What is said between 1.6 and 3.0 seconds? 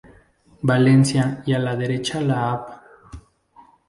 derecha la Av.